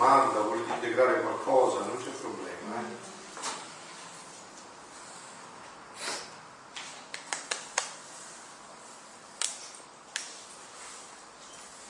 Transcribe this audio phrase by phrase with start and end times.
[0.00, 2.80] domanda, volete integrare qualcosa, non c'è problema.
[2.80, 3.08] Eh?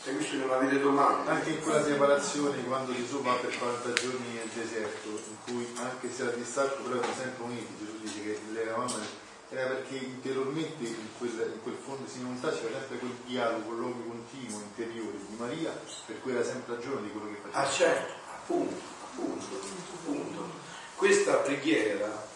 [0.02, 1.30] Se qui non avete domande.
[1.30, 6.12] Anche in quella separazione, quando Gesù va per 40 giorni nel deserto, in cui anche
[6.12, 10.84] se era distacco, però erano sempre uniti, Gesù dice che le eravamo era perché interiormente
[10.84, 15.36] in quel, in quel fondo di volontà c'era sempre quel dialogo, quell'uomo continuo interiore di
[15.36, 17.58] Maria, per cui era sempre ragione di quello che faceva.
[17.58, 19.46] Ah certo, appunto, appunto,
[19.94, 20.50] appunto.
[20.94, 22.28] Questa preghiera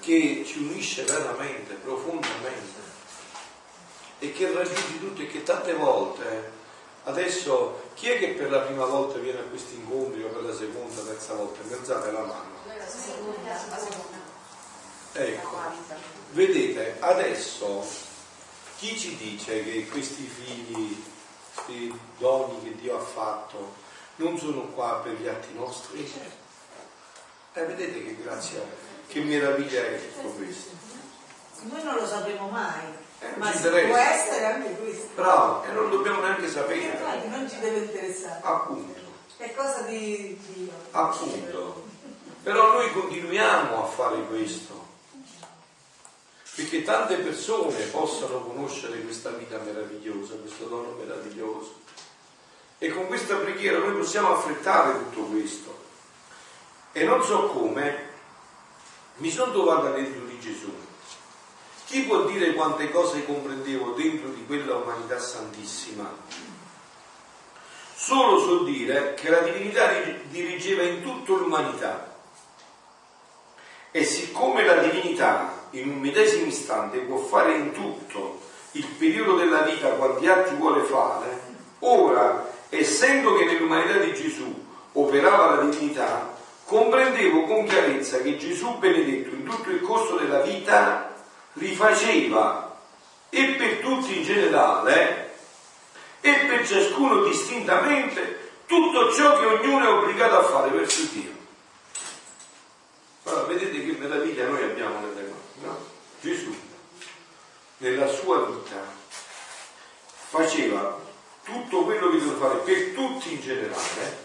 [0.00, 2.92] che ci unisce veramente, profondamente
[4.18, 6.52] e che raggiunge tutto e che tante volte
[7.04, 10.54] adesso chi è che per la prima volta viene a questi incontri o per la
[10.54, 11.60] seconda, terza volta?
[11.68, 12.52] Mezzate la mano.
[12.66, 14.23] La seconda, la seconda.
[15.16, 15.56] Ecco,
[16.32, 17.86] vedete, adesso
[18.78, 21.04] chi ci dice che questi figli,
[21.54, 23.74] questi doni che Dio ha fatto,
[24.16, 26.12] non sono qua per gli atti nostri?
[27.52, 28.60] Eh, vedete che grazia,
[29.06, 30.70] che meraviglia è tutto questo.
[31.60, 32.82] Noi non lo sapremo mai.
[33.20, 35.10] Eh, ma può essere anche questo.
[35.14, 36.80] Bravo, e non dobbiamo neanche sapere.
[36.80, 38.40] Infatti non ci deve interessare.
[38.42, 39.00] Appunto.
[39.36, 40.72] È cosa di Dio.
[40.90, 41.86] Appunto.
[42.42, 44.83] Però noi continuiamo a fare questo
[46.54, 51.80] perché tante persone possano conoscere questa vita meravigliosa, questo dono meraviglioso.
[52.78, 55.82] E con questa preghiera noi possiamo affrettare tutto questo.
[56.92, 58.08] E non so come,
[59.16, 60.72] mi sono trovato dentro di Gesù.
[61.86, 66.08] Chi può dire quante cose comprendevo dentro di quella umanità santissima?
[67.96, 69.90] Solo so dire che la divinità
[70.28, 72.14] dirigeva in tutta l'umanità.
[73.90, 78.40] E siccome la divinità in un medesimo istante può fare in tutto
[78.72, 81.40] il periodo della vita quanti atti vuole fare,
[81.80, 84.52] ora, essendo che nell'umanità di Gesù
[84.92, 91.12] operava la divinità, comprendevo con chiarezza che Gesù benedetto in tutto il corso della vita
[91.54, 92.76] rifaceva
[93.28, 95.34] e per tutti in generale
[96.20, 101.32] e per ciascuno distintamente tutto ciò che ognuno è obbligato a fare verso Dio.
[103.24, 105.42] Allora, vedete che meraviglia noi abbiamo nelle mani.
[105.62, 105.78] No?
[106.20, 106.54] Gesù
[107.78, 108.82] nella sua vita
[110.28, 110.98] faceva
[111.42, 114.22] tutto quello che doveva fare per tutti in generale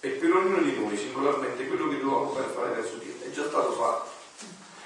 [0.00, 3.72] e per ognuno di noi singolarmente quello che dovevamo fare verso Dio è già stato
[3.72, 4.10] fatto.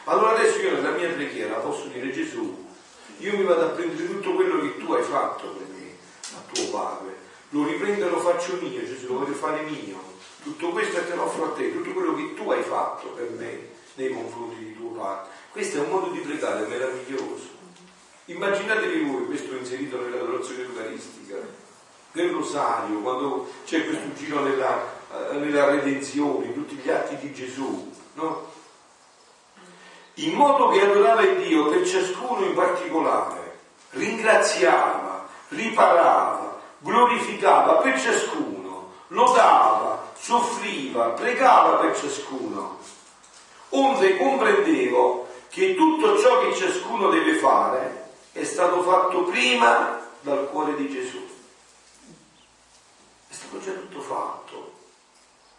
[0.04, 2.66] Allora adesso io nella mia preghiera posso dire Gesù,
[3.18, 5.96] io mi vado a prendere tutto quello che tu hai fatto per me,
[6.36, 7.16] a tuo Padre,
[7.50, 10.16] lo riprendo e lo faccio mio, Gesù, lo voglio fare mio.
[10.42, 13.70] Tutto questo te lo offro a te, tutto quello che tu hai fatto per me
[13.94, 15.30] nei confronti di tuo Padre.
[15.50, 17.56] Questo è un modo di pregare meraviglioso.
[18.26, 21.36] Immaginatevi voi questo inserito nell'adorazione eucaristica,
[22.12, 24.82] nel rosario, quando c'è questo giro nella,
[25.30, 28.56] eh, nella redenzione, in tutti gli atti di Gesù, no?
[30.14, 33.58] In modo che adorava Dio per ciascuno in particolare,
[33.90, 42.78] ringraziava, riparava, glorificava per ciascuno, lodava, soffriva, pregava per ciascuno.
[43.70, 50.74] Onde comprendevo che tutto ciò che ciascuno deve fare è stato fatto prima dal cuore
[50.74, 51.36] di Gesù.
[53.38, 54.72] Stato già tutto fatto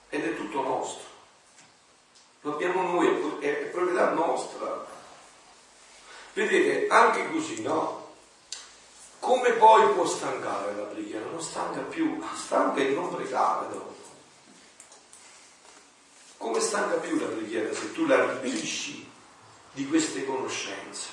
[0.09, 1.07] ed è tutto nostro.
[2.41, 4.85] Lo abbiamo noi, è proprietà nostra.
[6.33, 8.15] Vedete, anche così, no?
[9.19, 11.23] Come poi può stancare la preghiera?
[11.25, 13.95] Non stanca più, stanca e non pregare dopo.
[16.35, 19.09] Come stanca più la preghiera se tu la ripisci
[19.71, 21.07] di queste conoscenze.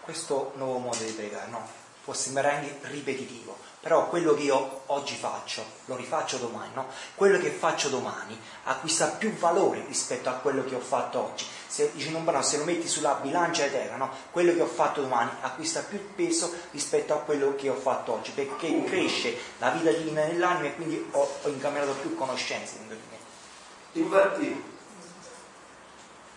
[0.00, 1.81] Questo nuovo modo di pregare, no?
[2.04, 6.86] Può sembrare anche ripetitivo, però quello che io oggi faccio, lo rifaccio domani, no?
[7.14, 11.44] Quello che faccio domani acquista più valore rispetto a quello che ho fatto oggi.
[11.66, 14.10] Se, dice un brano, se lo metti sulla bilancia eterna, no?
[14.30, 18.32] Quello che ho fatto domani acquista più peso rispetto a quello che ho fatto oggi,
[18.32, 23.02] perché cresce la vita divina nell'anima e quindi ho, ho incamerato più conoscenze dentro di
[23.10, 24.02] me.
[24.02, 24.64] Infatti,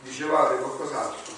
[0.02, 1.34] dicevate qualcos'altro?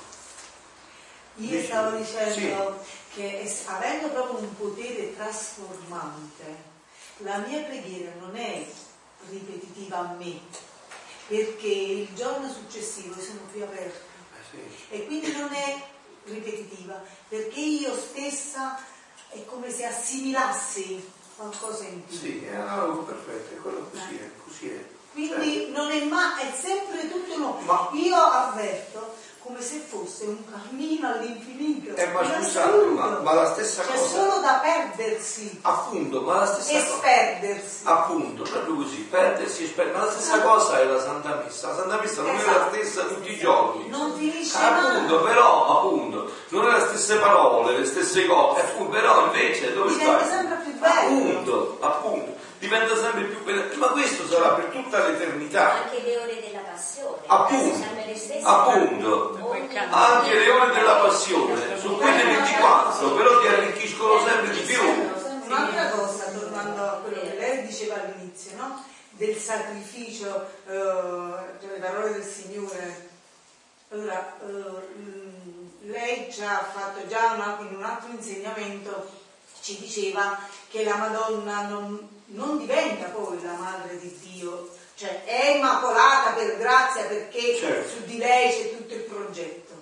[1.40, 2.97] Io stavo dicendo sì.
[3.18, 6.76] Che avendo proprio un potere trasformante,
[7.18, 8.64] la mia preghiera non è
[9.30, 10.40] ripetitiva a me,
[11.26, 14.06] perché il giorno successivo sono più aperta.
[14.52, 14.96] Eh.
[14.96, 15.84] E quindi non è
[16.26, 18.80] ripetitiva, perché io stessa
[19.30, 21.04] è come se assimilassi
[21.36, 22.16] qualcosa in più.
[22.16, 24.97] Sì, è analogo perfetto, è quello così è, così è.
[25.18, 25.82] Quindi certo.
[25.82, 27.60] non è mai, è sempre tutto nuovo.
[27.62, 27.90] Ma...
[27.94, 29.16] Io avverto
[29.48, 31.96] come se fosse un cammino all'infinito.
[31.96, 34.04] Eh, ma scusate, ma, ma, la stessa C'è cosa.
[34.04, 35.60] C'è solo da perdersi.
[35.62, 36.96] Appunto, ma la stessa cosa.
[36.96, 37.80] Esperdersi.
[37.84, 40.00] Appunto, proprio così, perdersi e sperdersi.
[40.00, 41.68] Ma la stessa cosa è la Santa Messa.
[41.70, 42.50] La Santa Messa non esatto.
[42.50, 43.88] è la stessa tutti i giorni.
[43.88, 45.34] Non finisce Appunto, mai.
[45.34, 48.62] però, appunto, non è le stesse parole, le stesse cose.
[48.62, 50.30] Appunto, però invece dove Diventa stai?
[50.30, 51.30] sempre più bello.
[51.30, 52.37] Appunto, appunto.
[52.60, 53.76] Diventa sempre più bello.
[53.76, 55.84] Ma questo sarà per tutta l'eternità.
[55.84, 57.18] Anche le ore della passione.
[57.28, 57.86] Appunto.
[58.44, 59.56] Appunto.
[59.90, 61.80] Anche le ore della passione.
[61.80, 64.82] Su quelle 24, però ti arricchiscono sempre di più.
[65.46, 68.84] Un'altra cosa, tornando a quello che lei diceva all'inizio, no?
[69.18, 73.10] del sacrificio, eh, le parole del Signore.
[73.90, 79.10] Allora, eh, lei ci ha fatto già una, in un altro insegnamento,
[79.68, 85.58] ci diceva che la Madonna non, non diventa poi la madre di Dio, cioè è
[85.58, 87.90] immacolata per grazia perché certo.
[87.90, 89.74] su di lei c'è tutto il progetto,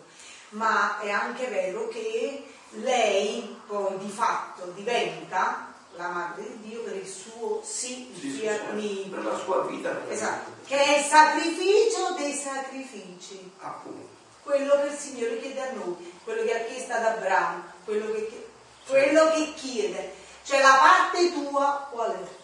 [0.49, 2.43] ma è anche vero che
[2.81, 8.37] lei poi di fatto diventa la madre di Dio per il suo sì, sì, sì,
[8.39, 10.01] sì per la sua vita.
[10.09, 13.51] Esatto, che è il sacrificio dei sacrifici.
[13.59, 14.13] Appunto.
[14.41, 18.44] Quello che il Signore chiede a noi, quello che ha chiesto ad Abramo, quello che,
[18.87, 20.13] quello che chiede.
[20.43, 22.43] Cioè la parte tua qual è?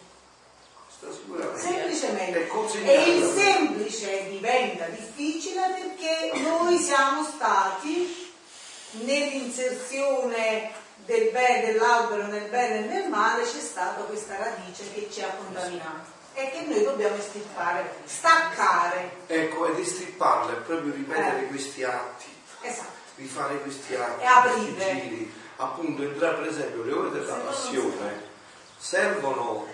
[1.56, 2.48] Semplicemente.
[2.84, 8.30] E il semplice diventa difficile perché noi siamo stati
[8.90, 10.70] nell'inserzione
[11.04, 15.28] del bene, dell'albero nel bene e nel male c'è stata questa radice che ci ha
[15.28, 19.16] contaminato e che noi dobbiamo estirpare, staccare.
[19.26, 21.46] Ecco, ed estirparla è proprio ripetere Eh.
[21.48, 22.26] questi atti,
[22.62, 22.90] Esatto.
[23.16, 24.72] rifare questi atti, E aprire.
[24.72, 25.40] questi giri.
[25.62, 28.30] Appunto, entrare per esempio le ore della passione
[28.76, 29.68] servono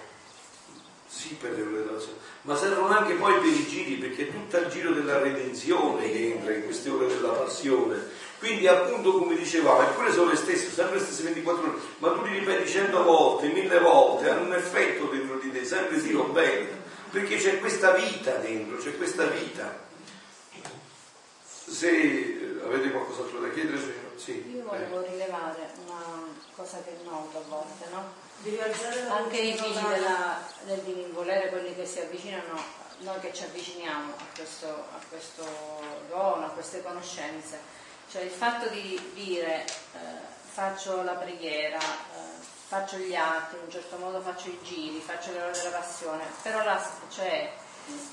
[1.06, 4.31] sì per le ore della passione, ma servono anche poi per i giri, perché è
[4.31, 8.06] tutto il giro della redenzione che entra in queste ore della passione.
[8.38, 12.23] Quindi appunto come dicevamo, eppure sono le stesse, sempre le stesse 24 ore, ma tu
[12.23, 16.69] li ripeti 100 volte, mille volte, hanno un effetto dentro di te, sempre Dio bene,
[17.11, 19.87] perché c'è questa vita dentro, c'è questa vita.
[21.67, 24.07] Se avete qualcos'altro da chiedere?
[24.18, 24.52] Sì.
[24.52, 28.26] Io volevo rilevare una cosa che noto a volte, no?
[29.12, 32.60] Anche i figli della, del divin volere, quelli che si avvicinano,
[32.98, 35.44] noi che ci avviciniamo a questo, a questo
[36.08, 37.60] dono, a queste conoscenze,
[38.10, 39.98] cioè il fatto di dire eh,
[40.42, 45.32] faccio la preghiera, eh, faccio gli atti, in un certo modo faccio i giri, faccio
[45.32, 47.52] le ore della passione, però la, cioè,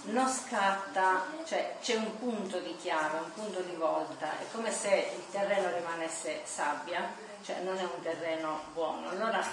[0.03, 5.11] non scatta, cioè c'è un punto di chiave, un punto di volta, è come se
[5.15, 7.07] il terreno rimanesse sabbia,
[7.43, 9.09] cioè non è un terreno buono.
[9.09, 9.43] Allora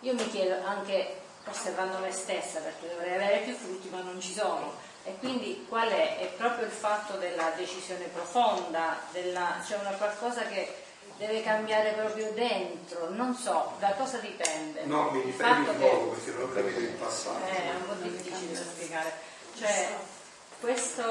[0.00, 4.32] io mi chiedo anche osservando me stessa, perché dovrei avere più frutti ma non ci
[4.32, 4.72] sono,
[5.04, 6.18] e quindi qual è?
[6.18, 10.80] È proprio il fatto della decisione profonda, della, cioè una qualcosa che
[11.18, 14.84] deve cambiare proprio dentro, non so da cosa dipende.
[14.84, 17.44] No, mi fatto un che- po' perché non ho capito il passaggio.
[17.46, 18.41] eh, è un po' difficile.
[19.62, 19.96] Cioè,
[20.58, 21.02] questo,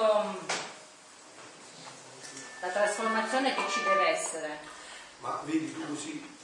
[2.59, 4.59] la trasformazione che ci deve essere.
[5.19, 6.35] Ma vedi tu così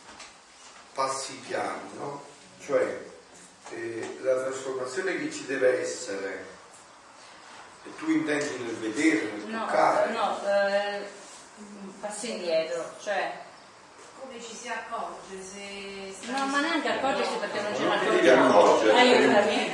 [0.93, 2.23] passi i piani, no?
[2.65, 3.05] Cioè
[3.71, 6.45] eh, la trasformazione che ci deve essere,
[7.83, 10.11] e tu intendi nel vedere, nel No, toccare.
[10.13, 11.09] no, eh,
[11.99, 13.37] passo indietro, cioè,
[14.19, 18.99] Come ci si accorge se no, ma neanche accorgersi perché non ce devi accorgere.
[18.99, 19.71] Aiutami,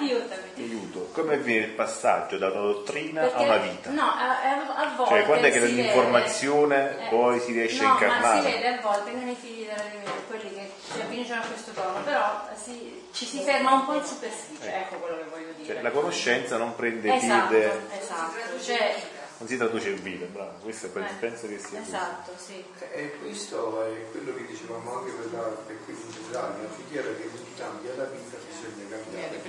[0.00, 0.42] aiutami.
[0.56, 3.90] aiuto, come avviene il passaggio da una dottrina a Perché- una vita?
[3.90, 5.14] No, a, a- a volte.
[5.14, 8.50] Cioè, quando è che si dall'informazione vede- poi si riesce a no, Ma si incarnare?
[8.50, 13.02] vede a volte nei figli della quelli che si avvicinano a questo tono, però si-
[13.12, 15.74] ci si ferma un po' in superficie, ecco quello che voglio dire.
[15.74, 18.94] Cioè, la conoscenza non prende esatto, piede, esatto, cioè,
[19.38, 22.62] non si traduce in vita, bravo, questo è per- eh, penso che sia esatto, sì.
[22.92, 27.02] E questo è quello che dicevamo anche per, la, per quelli in generale, la figura
[27.02, 29.40] che non cambia la vita bisogna cambiare.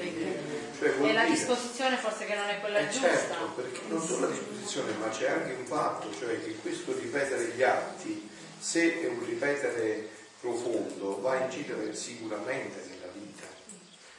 [0.80, 3.08] Cioè, vuol E la disposizione forse che non è quella Eh giusta.
[3.08, 7.46] certo, perché non solo la disposizione, ma c'è anche un fatto, cioè che questo ripetere
[7.56, 13.44] gli atti, se è un ripetere profondo, va a incidere sicuramente nella vita.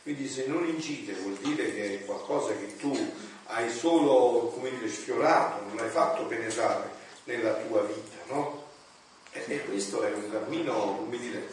[0.02, 2.94] Quindi se non incide vuol dire che è qualcosa che tu
[3.48, 6.90] hai solo, come dire, sfiorato, non hai fatto penetrare
[7.24, 8.64] nella tua vita, no?
[9.32, 11.46] E, e questo è un cammino, come dire, Lo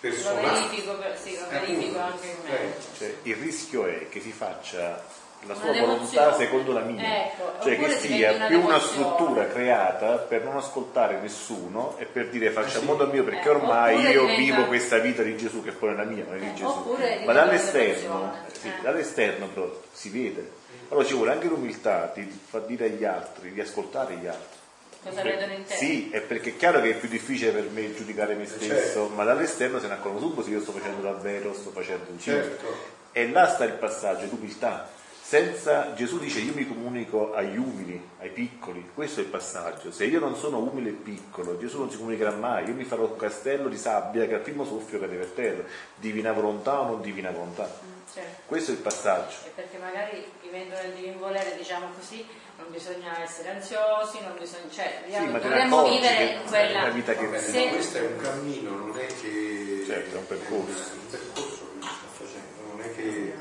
[0.00, 0.48] personale.
[0.60, 2.74] verifico, per- sì, lo Eh, verifico anche in Eh, me.
[2.98, 5.02] Cioè, il rischio è che si faccia
[5.46, 9.46] la sua volontà secondo la mia, Ecco, cioè che si sia una più una struttura
[9.48, 12.84] creata per non ascoltare nessuno e per dire faccia Eh sì.
[12.84, 16.00] modo mio perché Eh, ormai io diventa- vivo questa vita di Gesù che poi non
[16.00, 16.96] è la mia, ma è di Eh, Gesù.
[17.24, 18.82] Ma dall'esterno, sì, Eh.
[18.82, 20.60] dall'esterno però si vede.
[20.88, 24.58] Allora ci vuole anche l'umiltà di far dire agli altri, di ascoltare gli altri.
[25.02, 25.74] cosa vedono in te.
[25.74, 29.08] Sì, è perché è chiaro che è più difficile per me giudicare me stesso, certo.
[29.08, 32.18] ma dall'esterno se ne accorgono subito se io sto facendo davvero, sto facendo un.
[32.18, 33.00] Certo.
[33.12, 34.88] E là sta il passaggio d'umiltà.
[35.32, 39.90] Senza, Gesù dice io mi comunico agli umili, ai piccoli, questo è il passaggio.
[39.90, 43.04] Se io non sono umile e piccolo, Gesù non si comunicherà mai, io mi farò
[43.04, 45.62] un castello di sabbia che al primo soffio cade per terra,
[45.94, 47.91] divina volontà o non divina volontà.
[48.12, 48.42] Certo.
[48.46, 49.36] Questo è il passaggio.
[49.46, 52.26] E perché magari vivendo nel divin volere, diciamo così,
[52.58, 57.24] non bisogna essere ansiosi, non bisogna, cioè, te ne dovremmo vivere in quella vita che-
[57.24, 59.84] Vabbè, se- questo è un cammino, non è che...
[59.86, 60.90] Certo, è un percorso.
[60.92, 63.34] È un percorso che sta facendo, non è che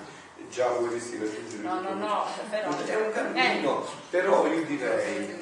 [0.49, 5.37] già vorresti raggiungere No, no, no, però- È un cammino, però io direi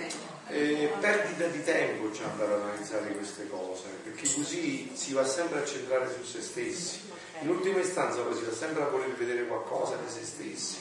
[0.50, 5.66] eh, perdita di tempo andare ad analizzare queste cose, perché così si va sempre a
[5.66, 7.08] centrare su se stessi.
[7.42, 10.78] In ultima istanza poi si va sempre a voler vedere qualcosa di se stessi.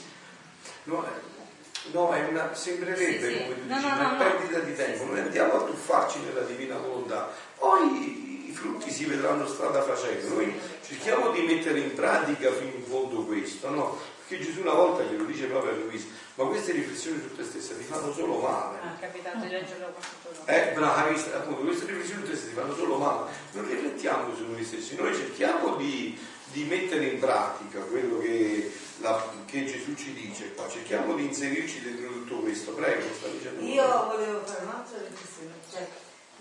[0.85, 3.43] No, eh, no, è una, sembrerebbe Sì, sì.
[3.43, 6.79] come tu No, dici, no, una perdita di tempo, noi andiamo a tuffarci nella divina
[6.79, 12.73] volontà, poi i frutti si vedranno strada facendo, noi cerchiamo di mettere in pratica fino
[12.75, 13.99] in fondo questo, no?
[14.29, 16.05] Perché Gesù una volta glielo dice proprio a Luisa,
[16.35, 18.79] ma queste riflessioni su te stessa ti fanno solo male.
[18.83, 21.09] Ah, è capitato di leggerlo qualche giorno.
[21.09, 21.35] Eh, visto?
[21.35, 23.31] appunto, queste riflessioni su te stessi ti fanno solo male.
[23.53, 26.19] Non riflettiamo su noi stessi, noi cerchiamo di,
[26.53, 31.81] di mettere in pratica quello che, la- che Gesù ci dice qua, cerchiamo di inserirci
[31.81, 32.73] dentro tutto questo.
[32.73, 33.63] Prego, sta dicendo.
[33.63, 35.89] Io volevo fare un'altra riflessione, cioè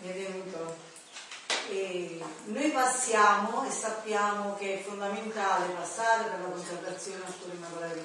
[0.01, 0.75] mi è venuto.
[1.69, 8.03] E noi passiamo e sappiamo che è fondamentale passare per la consacrazione al cuore Maria.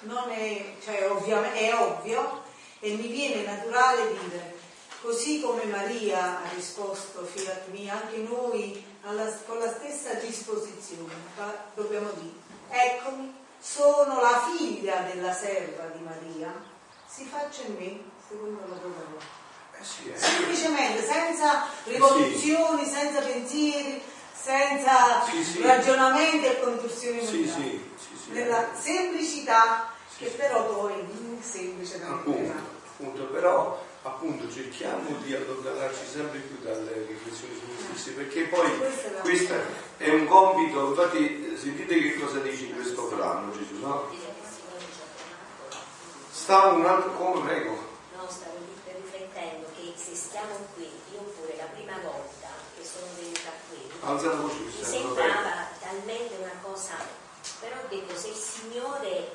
[0.00, 2.42] Non è, cioè, ovviamente, è ovvio
[2.80, 4.56] e mi viene naturale dire,
[5.00, 11.12] così come Maria ha risposto, fiat mia, anche noi alla- con la stessa disposizione
[11.74, 12.34] dobbiamo dire,
[12.68, 16.52] eccomi, sono la figlia della serva di Maria,
[17.06, 19.39] si faccia in me secondo la tua parola.
[19.80, 20.16] Eh sì, eh.
[20.18, 25.62] Semplicemente, senza rivoluzioni, senza pensieri, senza Sì, sì.
[25.62, 28.30] ragionamenti e contorsioni Sì, sì, sì, sì.
[28.32, 30.36] Nella semplicità Sì, che sì.
[30.36, 37.06] però poi è semplice da Appunto, appunto, però appunto cerchiamo di allontanarci sempre più dalle
[37.08, 39.54] riflessioni su noi stessi, perché poi Questa è la- questo
[39.98, 44.08] è un compito, infatti sentite che cosa dice in questo brano Gesù, no?
[46.32, 47.88] Sta un altro, come prego?
[48.16, 48.26] No,
[49.40, 54.54] riflettendo che se stiamo qui, io pure la prima volta che sono venuta qui, voce,
[54.64, 56.94] mi sembrava talmente una cosa,
[57.60, 59.32] però ho detto se il Signore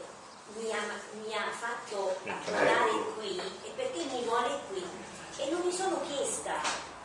[0.58, 0.82] mi ha,
[1.26, 4.84] mi ha fatto andare qui e perché mi vuole qui.
[5.38, 6.54] E non mi sono chiesta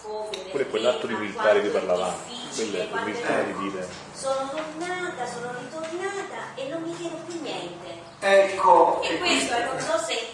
[0.00, 3.88] come Pure perché, quell'atto di cui è parlavamo, difficile, quella è è l'umiltà di dire.
[4.12, 7.98] Sono tornata, sono ritornata e non mi chiedo più niente.
[8.20, 10.28] Ecco, e questo eh, non so se,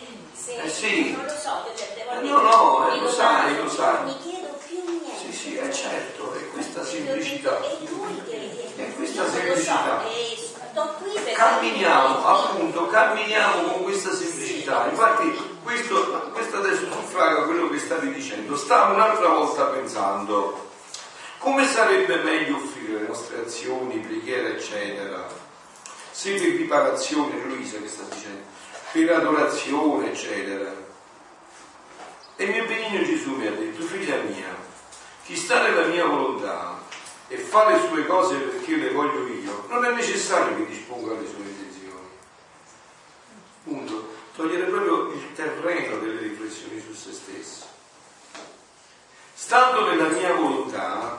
[0.46, 1.10] se Eh sì.
[1.12, 4.04] non lo so, io certe volte No, no, eh, lo sai, "Ma lo sai." Non
[4.04, 5.18] mi chiedo più niente.
[5.18, 7.58] Sì, sì, è certo, è questa E semplicità.
[7.80, 10.02] lui che È questa semplicità.
[10.06, 10.44] e
[11.34, 14.86] Camminiamo, appunto, camminiamo con questa semplicità.
[14.90, 18.56] Infatti questo, questo adesso suffraga quello che stavi dicendo.
[18.56, 20.68] Stavo un'altra volta pensando
[21.38, 25.26] come sarebbe meglio offrire le nostre azioni, preghiere, eccetera,
[26.10, 28.42] se per riparazione, Luisa che sta dicendo,
[29.04, 30.74] per adorazione, eccetera.
[32.36, 34.54] E mio benigno Gesù mi ha detto, figlia mia,
[35.24, 36.78] chi sta nella mia volontà
[37.28, 41.26] e fa le sue cose perché le voglio io, non è necessario che disponga le
[41.26, 42.08] sue intenzioni.
[43.64, 44.14] Punto.
[44.36, 47.64] Togliere proprio il terreno delle riflessioni su se stesso.
[49.32, 51.18] Stando nella mia volontà,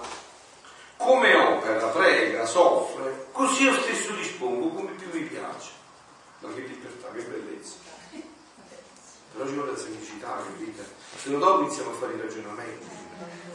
[0.97, 5.71] come opera, prega, soffre, così io stesso dispongo come più mi piace.
[6.39, 6.49] Ma
[7.11, 7.75] che libertà, che bellezza.
[9.33, 10.85] Però ci vuole la semplicità, capite?
[11.21, 12.87] Se no dopo iniziamo a fare i ragionamenti.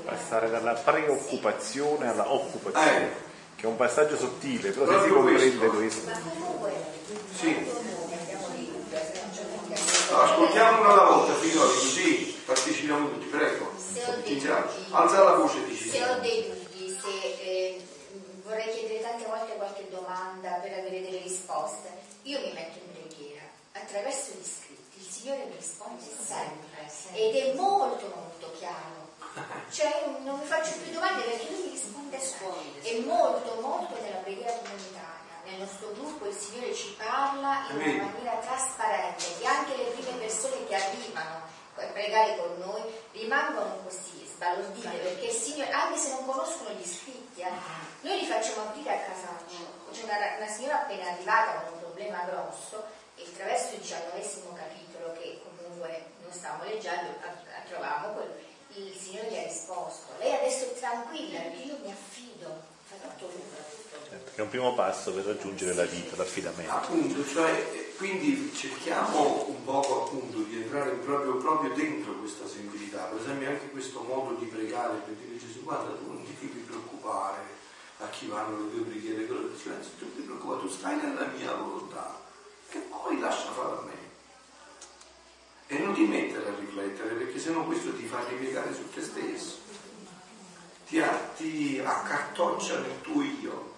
[0.05, 3.13] passare dalla preoccupazione alla occupazione, Eh.
[3.57, 6.01] che è un passaggio sottile, però se si Proprio comprende questo.
[6.03, 6.11] questo.
[6.11, 6.73] Ma comunque,
[7.39, 7.71] Sì.
[10.09, 13.73] Allora, ascoltiamo una alla volta, figlioli, così partecipiamo tutti, prego.
[13.79, 14.67] Se ho dei Iniziamo.
[14.67, 15.89] dubbi, Alza la voce, dici.
[15.89, 17.81] se ho dei dubbi, se eh,
[18.45, 21.89] vorrei chiedere tante volte qualche domanda per avere delle risposte,
[22.23, 23.02] io mi metto in preghiera
[23.73, 24.99] attraverso gli scritti.
[25.01, 29.11] Il Signore mi risponde sempre ed è molto molto chiaro.
[29.71, 32.83] Cioè non mi faccio più domande perché lui mi risponde sempre.
[32.83, 35.11] E molto molto nella preghiera comunitaria.
[35.45, 40.19] Nel nostro gruppo il Signore ci parla in una maniera trasparente e anche le prime
[40.19, 41.41] persone che arrivano
[41.75, 46.85] a pregare con noi rimangono così sbalordite perché il Signore, anche se non conoscono gli
[46.85, 47.51] scritti, eh,
[48.03, 49.91] noi li facciamo aprire a casaccio.
[49.91, 52.85] C'è una, una signora appena arrivata con un problema grosso
[53.23, 57.15] e attraverso il diciannovesimo capitolo che comunque non stiamo leggendo,
[57.69, 58.35] troviamo quello,
[58.75, 64.41] il Signore gli ha risposto, lei adesso è tranquilla, io mi affido, farò tuo Perché
[64.41, 66.73] è un primo passo per raggiungere la vita, l'affidamento.
[66.73, 73.21] Appunto, cioè, quindi cerchiamo un poco appunto di entrare proprio, proprio dentro questa sensibilità, per
[73.21, 77.41] esempio anche questo modo di pregare, per dire Gesù guarda tu non ti devi preoccupare
[77.99, 81.27] a chi vanno le tue preghiere, quello che silenzio, tu ti preoccupare, tu stai nella
[81.27, 82.22] mia volontà
[82.73, 84.01] che poi lascia fare a me.
[85.67, 89.59] E non ti mettere a riflettere, perché sennò questo ti fa ripiegare su te stesso,
[90.89, 91.03] ti,
[91.37, 93.71] ti accartoccia nel tuo io.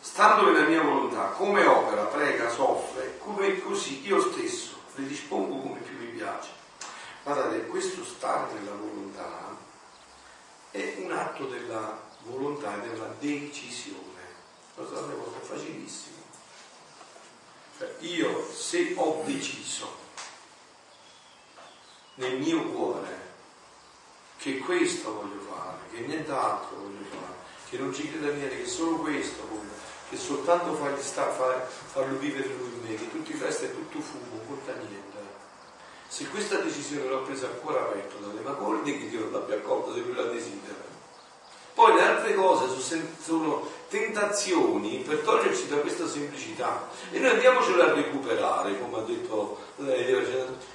[0.00, 5.80] Stando nella mia volontà, come opera, prega, soffre, come così io stesso le dispongo come
[5.80, 6.50] più mi piace.
[7.22, 9.56] Guardate, questo stare nella volontà
[10.70, 14.15] è un atto della volontà e della decisione.
[14.76, 16.16] Cosa è facilissimo.
[17.78, 20.04] Cioè, io se ho deciso
[22.16, 23.24] nel mio cuore
[24.36, 27.34] che questo voglio fare, che nient'altro voglio fare,
[27.70, 29.72] che non ci creda niente, che solo questo voglio,
[30.10, 33.72] che soltanto fargli sta, far, farlo vivere lui in me, che tutto il resto è
[33.72, 35.16] tutto fumo, non conta niente.
[36.06, 40.00] Se questa decisione l'ho presa a cuore aperto dalle macorde, che Dio l'abbia accolta se
[40.00, 40.84] lui la desidera.
[41.74, 41.94] Poi
[42.26, 42.66] altre cose
[43.22, 49.58] sono tentazioni per toglierci da questa semplicità e noi andiamocela a recuperare, come ha detto
[49.76, 50.12] lei.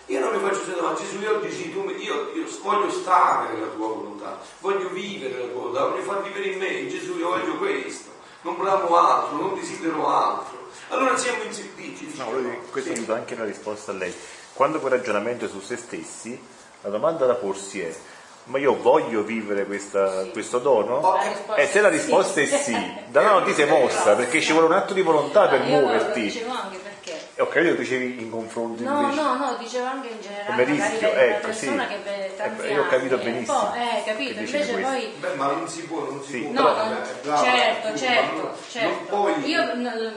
[0.06, 3.68] Io non mi faccio sentire, ma Gesù, io dici tu, io, io voglio stare nella
[3.68, 7.58] tua volontà, voglio vivere la tua volontà, voglio far vivere in me, Gesù, io voglio
[7.58, 8.10] questo,
[8.42, 10.60] non bramo altro, non desidero altro.
[10.90, 12.12] Allora siamo in semplici.
[12.16, 12.28] No,
[12.72, 14.14] questo aiuta anche la risposta a lei.
[14.54, 16.40] Quando quel ragionamento è su se stessi,
[16.82, 17.96] la domanda da porsi è
[18.46, 21.18] ma io voglio vivere questa, questo dono?
[21.56, 24.74] E se la risposta è sì, da no ti sei mossa perché ci vuole un
[24.74, 26.22] atto di volontà per muoverti.
[26.22, 27.30] Dicevo anche perché.
[27.36, 29.22] E ho capito dicevi in confronto No, invece.
[29.22, 30.46] no, no, dicevo anche in generale.
[30.48, 31.68] Come rischio, ecco, sì.
[31.76, 35.46] che Ecco, io ho capito anni, benissimo poi, eh, capito, che invece poi Beh, ma
[35.46, 36.40] non si può, non si Sì.
[36.42, 36.52] può.
[36.62, 39.28] No, non- eh, brava, certo, certo, certo.
[39.46, 39.64] Io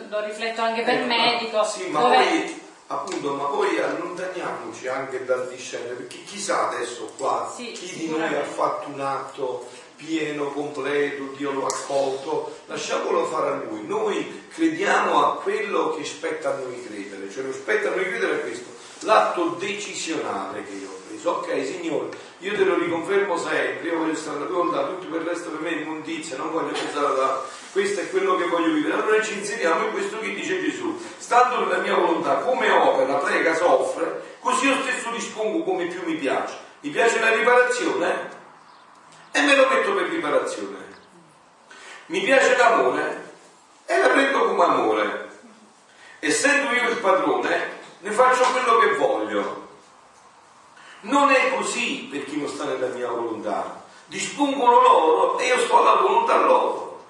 [0.09, 4.89] lo rifletto anche per Eh, me, dico, Sì, ma dove- poi appunto, ma poi allontaniamoci
[4.89, 9.67] anche dal discendere, perché chissà adesso qua Sì, chi di noi ha fatto un atto
[9.97, 13.87] pieno, completo, Dio lo ha accolto, lasciamolo fare a lui.
[13.87, 18.39] Noi crediamo a quello che spetta a noi credere, cioè lo spetta a noi credere
[18.39, 18.69] è questo,
[19.01, 21.04] l'atto decisionale che io ho.
[21.27, 22.09] Ok, Signore,
[22.41, 25.71] io te lo riconfermo sempre, io voglio stare volontà, tutto per il resto per me
[25.71, 29.01] è immondizia, non voglio pensare da questo è quello che voglio vivere.
[29.01, 33.55] Allora ci inseriamo in questo che dice Gesù, stando nella mia volontà, come opera, prega,
[33.55, 36.57] soffre, così io stesso dispongo come più mi piace.
[36.81, 38.29] Mi piace la riparazione?
[39.33, 40.77] E me lo metto per riparazione.
[42.07, 43.33] Mi piace l'amore?
[43.87, 45.29] E la prendo come amore.
[46.19, 49.64] Essendo io il padrone, ne faccio quello che voglio.
[51.05, 53.83] Non è così per chi non sta nella mia volontà.
[54.07, 57.05] Dispongono loro e io sto alla volontà loro.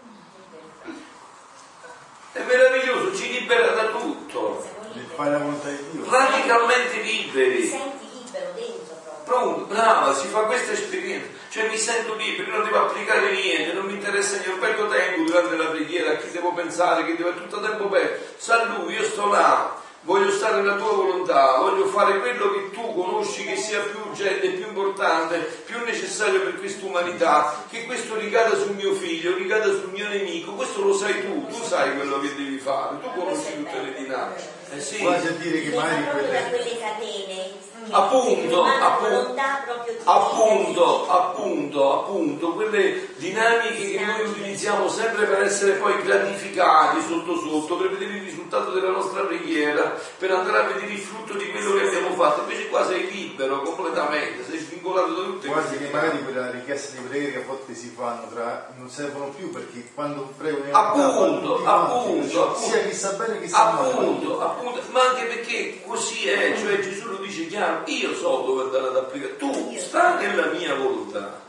[2.33, 4.67] È meraviglioso, ci libera da tutto.
[4.95, 6.11] Nel fare la volontà di Dio.
[6.11, 7.69] Radicalmente Ti liberi.
[7.69, 9.23] senti libero dentro proprio.
[9.25, 13.73] Pronto, brava, si fa questa esperienza, cioè mi sento libero, io non devo applicare niente,
[13.73, 17.17] non mi interessa niente, non perdo tempo durante la preghiera, a chi devo pensare, che
[17.17, 21.59] devo è tutto tempo perso, sa lui, io sto là, voglio stare nella tua volontà,
[21.59, 26.59] voglio fare quello che tu conosci che sia più urgente, più importante, più necessario per
[26.59, 31.21] questa umanità, che questo ricada sul mio figlio, ricada sul mio nemico, questo lo sai
[31.27, 34.43] tu, tu sai quello che devi fare, tu conosci tutte le dinamiche.
[34.75, 34.99] Eh sì.
[34.99, 37.25] Quasi a dire che da quelle, quelle catene.
[37.27, 45.25] che- Appunto, appunto, volontà proprio di appunto, appunto, appunto, quelle dinamiche che noi utilizziamo sempre
[45.25, 50.59] per essere poi gratificati sotto sotto, per vedere il risultato della nostra preghiera, per andare
[50.59, 52.43] a vedere il frutto di quello che abbiamo fatto.
[52.43, 56.13] Invece qua sei libero completamente, sei svincolato da tutte quasi queste che dinamiche.
[56.13, 59.91] magari quella richiesta di preghiera che a volte si fanno tra, non servono più perché
[59.95, 63.93] quando prego nel Appunto, appunto, sia chi sta bene che sta male.
[63.93, 68.63] Appunto, appunto, ma anche perché così è, cioè Gesù lo dice chiaro, io so dove
[68.65, 71.41] andare ad applicare, tu sta nella mia volontà,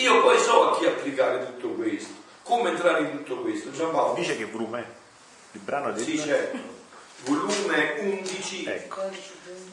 [0.00, 3.70] io poi so a chi applicare tutto questo, come entrare in tutto questo.
[3.70, 4.84] Giampaolo Dice che volume è?
[5.52, 6.58] Il brano del sì, certo,
[7.24, 9.00] volume 11, Ecco.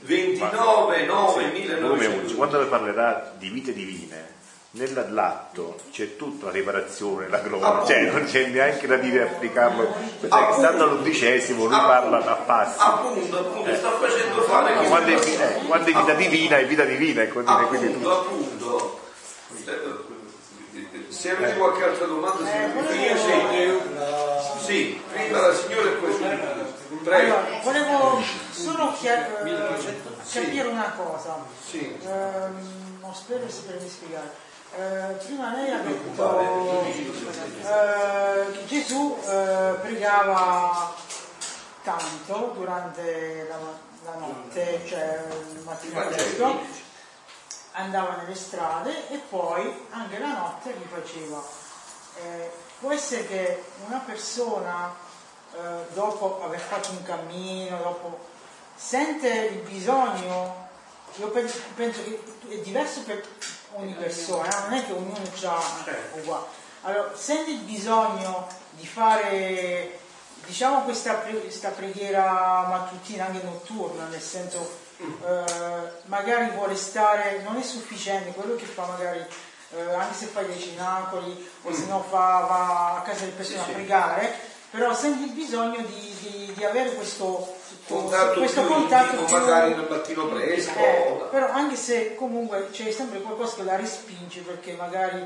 [0.02, 1.62] 29, 9, Volume 11.
[1.62, 2.36] 1900.
[2.36, 4.34] Quando parlerà di vite divine,
[4.72, 7.88] nell'atto c'è tutta la riparazione, la gloria, Appunto.
[7.88, 9.94] cioè non c'è neanche da dire applicarlo.
[10.22, 12.78] Cioè, stando all'undicesimo lui parla a passi.
[12.80, 17.22] Appunto, appunto, sta facendo fare Quando è, eh, quando è vita divina è vita divina
[17.22, 18.44] e quindi, quindi appunto, appunto.
[18.44, 18.45] Eh,
[21.26, 24.64] Se avete qualche altra domanda, se prima sì.
[24.64, 27.04] Sì, prima la signora e poi subito.
[27.04, 27.36] Prego.
[27.36, 31.38] Allora, volevo solo chiar- eh, capire una cosa.
[31.68, 31.98] Sì.
[32.06, 34.30] Ehm, non spero di sapermi spiegare.
[34.78, 36.40] eh, prima lei ha detto
[37.64, 40.94] eh, Gesù eh, pregava
[41.84, 43.58] tanto durante la,
[44.12, 45.24] la notte, cioè
[45.56, 46.60] il mattino presto,
[47.76, 51.42] andava nelle strade e poi anche la notte li faceva.
[52.18, 54.94] Eh, può essere che una persona
[55.54, 58.20] eh, dopo aver fatto un cammino, dopo,
[58.76, 60.68] sente il bisogno,
[61.16, 63.26] io penso, penso che è diverso per
[63.74, 65.62] ogni persona, non è che ognuno ha
[66.14, 66.64] uguale.
[66.82, 70.00] Allora, sente il bisogno di fare,
[70.46, 75.44] diciamo, questa, pre- questa preghiera mattutina, anche notturna, nel senso, eh,
[76.06, 79.20] magari vuole stare, non è sufficiente quello che fa magari,
[79.76, 83.60] eh, anche se fa dei cenacoli o se no fa, va a casa di persone
[83.62, 84.34] a pregare,
[84.70, 87.54] però sente il bisogno di, di- di avere questo
[87.88, 90.72] Contatto questo più contatto più- magari nel mattino presto.
[90.80, 95.24] eh, però anche se comunque c'è sempre qualcosa che la respinge perché magari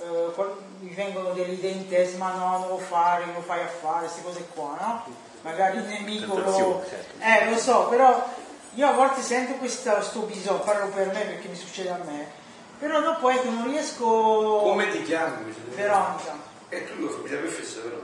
[0.00, 0.42] eh,
[0.80, 3.66] mi vengono delle idee in testa ma no non lo fare, non lo fai a
[3.66, 5.04] fare, queste cose qua, no?
[5.42, 6.84] Magari il nemico lo...
[6.88, 7.14] Certo.
[7.20, 8.26] Eh, lo so, però
[8.74, 12.28] io a volte sento questo sto bisogno, parlo per me perché mi succede a me,
[12.78, 14.04] però dopo ecco non riesco...
[14.04, 15.54] Come ti chiami?
[15.74, 16.36] Veronica.
[16.68, 17.96] E tu lo mi chiami fessa però.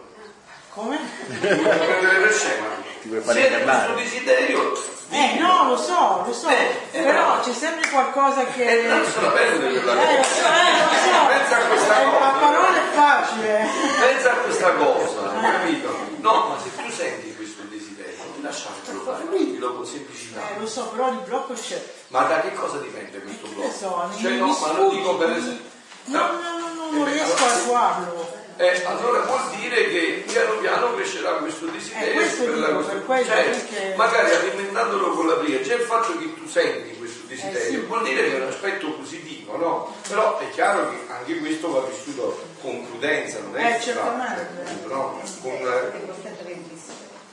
[0.71, 0.99] Come?
[1.27, 2.67] Vuoi prendere per scema?
[3.03, 3.93] Ti vuoi fare Siete ingannare?
[3.93, 4.73] questo desiderio.
[5.13, 6.49] Eh no, lo so, lo so,
[6.93, 8.63] però c'è sempre qualcosa che...
[8.85, 11.27] E non la per la Eh, lo so, eh, lo so.
[11.27, 12.27] Pensa a questa Eh, cosa.
[12.27, 13.69] A parole è facile.
[13.99, 15.97] Pensa a questa cosa, capito?
[16.19, 20.41] No, ma se tu senti questo desiderio, ti lasciartelo fare, prendilo con semplicità.
[20.55, 21.83] Eh, lo so, però il blocco c'è.
[22.09, 23.73] Ma da che cosa dipende questo Che blocco?
[23.73, 25.71] so, Cioè mi- no, mi ma lo dico per esempio.
[26.05, 28.40] No, no, no, no, non riesco a attuarlo.
[28.61, 32.79] Eh, allora vuol dire che piano piano crescerà questo desiderio Eh, questo per la dico,
[32.81, 32.91] cosa.
[32.91, 36.95] per quello, Cioè, perché- magari alimentandolo con la preghiera, già il fatto che tu senti
[36.99, 37.77] questo desiderio Eh, sì.
[37.87, 39.97] vuol dire che è un aspetto positivo, no?
[40.07, 44.49] Però è chiaro che anche questo va vissuto con prudenza, non è Eh, certamente.
[44.89, 45.23] no?
[45.41, 45.59] Con,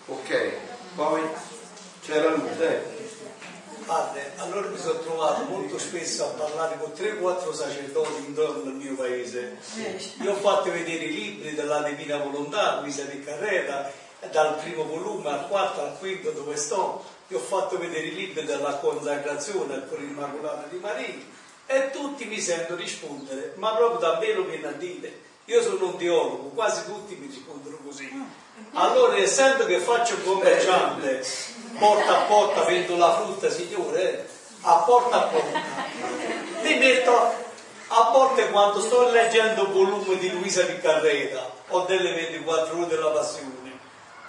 [0.06, 0.52] ok,
[0.96, 1.22] poi
[2.06, 2.96] c'era lui, eh.
[3.86, 8.96] Padre, allora mi sono trovato molto spesso a parlare con 3-4 sacerdoti intorno al mio
[8.96, 9.58] paese.
[10.22, 13.92] Io ho fatto vedere i libri della Divina Volontà, Luisa di Carrera,
[14.32, 17.04] dal primo volume al quarto al quinto dove sto.
[17.28, 21.16] Gli ho fatto vedere i libri della consacrazione al Cuore Immacolato di Maria
[21.66, 25.26] e tutti mi sento rispondere, ma proprio davvero viene a dire.
[25.46, 28.10] Io sono un teologo, quasi tutti mi rispondono così.
[28.74, 31.24] Allora, essendo che faccio un commerciante,
[31.78, 34.28] porta a porta vendo la frutta, signore,
[34.62, 35.62] a porta a porta,
[36.62, 37.46] mi metto
[37.90, 42.88] a volte quando sto leggendo un volume di Luisa di Carrera o delle 24 ore
[42.88, 43.80] della passione,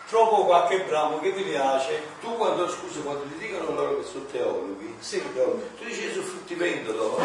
[0.09, 2.03] trovo qualche brano che mi piace.
[2.21, 5.23] Tu quando, scusa, quando ti dicono loro che sono teologhi, Sì.
[5.33, 7.19] tu dici che sono fruttivendolo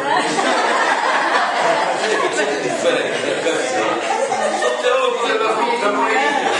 [2.62, 3.84] differenza, capito?
[4.60, 6.50] Sono teologo della frutta politica.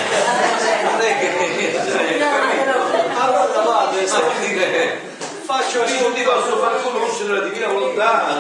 [0.83, 1.29] Non è che...
[1.91, 2.75] cioè, capito?
[3.21, 5.01] Allora vado e Ma vuol dire,
[5.45, 7.41] faccio io non ti posso far conoscere la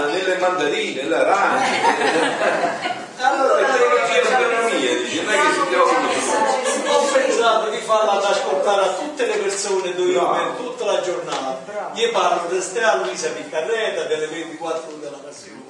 [0.06, 3.02] nelle mandarine, nelle arance.
[3.16, 6.94] Allora, La teologia è autonomia, dice, non è che si teologo.
[6.94, 11.00] ho pensato di farla ad ascoltare a tutte le persone dove io per tutta la
[11.00, 11.90] giornata.
[11.94, 15.62] Gli parlo di Stea Luisa Piccarreta, delle 24 ore della passione.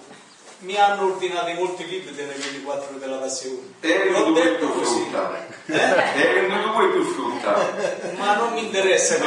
[0.60, 3.74] Mi hanno ordinato molti libri delle 24 ore della passione.
[3.80, 5.46] E non vuoi detto più così, frutta.
[5.66, 7.54] E non vuoi più frutta.
[8.16, 9.22] ma non mi interessa che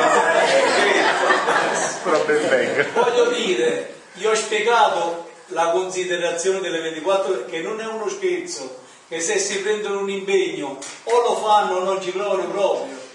[2.03, 2.85] Però ben venga.
[2.93, 8.79] Voglio dire, gli ho spiegato la considerazione delle 24 ore, che non è uno scherzo,
[9.07, 13.05] che se si prendono un impegno o lo fanno o non ci provano proprio.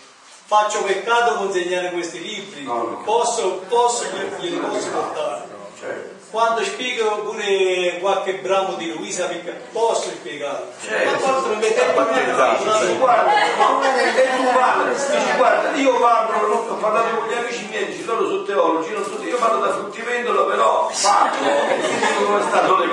[0.47, 2.69] Faccio peccato consegnare questi libri,
[3.05, 4.05] posso, posso,
[4.39, 5.61] glieli posso portare.
[5.79, 6.21] Certo.
[6.31, 9.29] Quando spiego pure qualche brano di Luisa
[9.73, 10.65] posso spiegare.
[10.81, 11.27] Certo.
[11.27, 11.93] Ma lo mettete
[12.57, 17.67] Dici, guarda, no, e tu parli, dici, guarda, io parlo, ho parlato con gli amici
[17.69, 22.25] miei, dici, loro sono teologi, non so, io parlo da fruttivendolo, però parlo, e quindi
[22.25, 22.91] come stanno le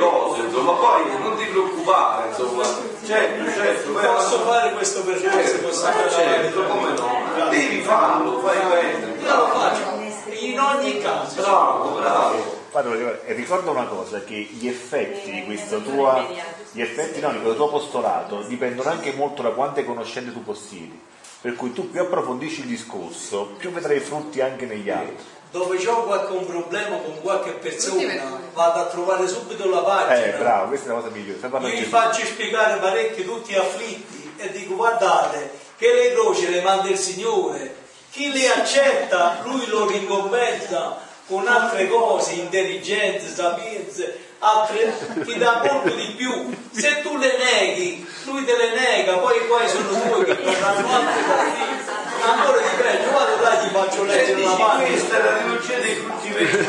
[0.70, 2.64] insomma, poi non ti preoccupare, insomma,
[3.06, 7.50] certo, certo, vai Posso fare questo percorso, Certo, posso eh, andare certo, come no?
[7.50, 9.16] Devi farlo, fai bene.
[9.22, 9.98] Io lo faccio
[10.32, 11.42] in ogni caso.
[11.42, 12.58] Bravo, bravo.
[12.72, 16.28] Padre, voglio dire, e ricordo una cosa, che gli effetti di questo tuo,
[16.72, 21.08] gli effetti no, di questo tuo apostolato dipendono anche molto da quante conoscenze tu possiedi.
[21.42, 25.16] Per cui tu più approfondisci il discorso, più vedrai frutti anche negli altri.
[25.52, 30.38] Dove ho qualche un problema con qualche persona vado a trovare subito la pagina Eh,
[30.38, 31.40] bravo, questa è la cosa migliore.
[31.68, 36.90] Io gli faccio spiegare parecchi tutti afflitti e dico guardate che le croci le manda
[36.90, 45.38] il Signore chi le accetta lui lo ricompensa con altre cose, intelligenze, sapienze, altre, ti
[45.38, 46.50] dà molto di più.
[46.72, 51.22] Se tu le neghi, lui te le nega, poi qua sono due che parranno altre
[51.24, 52.09] cose.
[52.22, 54.84] Ancora di peggio, guarda là gli faccio leggere la mano.
[54.84, 56.68] Questa è la riduzione dei frutti veri.